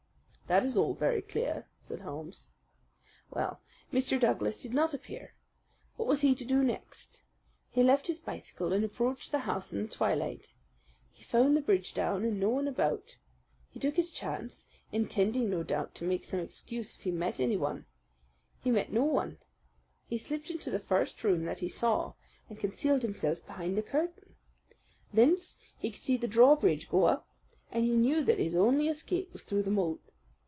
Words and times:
"That 0.47 0.65
is 0.65 0.75
all 0.75 0.93
very 0.93 1.21
clear," 1.21 1.65
said 1.81 2.01
Holmes. 2.01 2.49
"Well, 3.29 3.61
Mr. 3.93 4.19
Douglas 4.19 4.61
did 4.61 4.73
not 4.73 4.93
appear. 4.93 5.33
What 5.95 6.09
was 6.09 6.19
he 6.19 6.35
to 6.35 6.43
do 6.43 6.61
next? 6.61 7.21
He 7.69 7.81
left 7.81 8.07
his 8.07 8.19
bicycle 8.19 8.73
and 8.73 8.83
approached 8.83 9.31
the 9.31 9.39
house 9.47 9.71
in 9.71 9.81
the 9.83 9.87
twilight. 9.87 10.51
He 11.13 11.23
found 11.23 11.55
the 11.55 11.61
bridge 11.61 11.93
down 11.93 12.25
and 12.25 12.37
no 12.37 12.49
one 12.49 12.67
about. 12.67 13.15
He 13.69 13.79
took 13.79 13.95
his 13.95 14.11
chance, 14.11 14.65
intending, 14.91 15.49
no 15.49 15.63
doubt, 15.63 15.95
to 15.95 16.03
make 16.03 16.25
some 16.25 16.41
excuse 16.41 16.95
if 16.95 17.03
he 17.03 17.11
met 17.11 17.39
anyone. 17.39 17.85
He 18.61 18.71
met 18.71 18.91
no 18.91 19.05
one. 19.05 19.37
He 20.09 20.17
slipped 20.17 20.49
into 20.51 20.69
the 20.69 20.79
first 20.81 21.23
room 21.23 21.45
that 21.45 21.59
he 21.59 21.69
saw, 21.69 22.11
and 22.49 22.59
concealed 22.59 23.03
himself 23.03 23.45
behind 23.47 23.77
the 23.77 23.81
curtain. 23.83 24.35
Thence 25.13 25.55
he 25.77 25.91
could 25.91 26.01
see 26.01 26.17
the 26.17 26.27
drawbridge 26.27 26.89
go 26.89 27.05
up, 27.05 27.25
and 27.71 27.85
he 27.85 27.91
knew 27.95 28.21
that 28.25 28.37
his 28.37 28.53
only 28.53 28.89
escape 28.89 29.31
was 29.31 29.43
through 29.43 29.63
the 29.63 29.71
moat. 29.71 30.01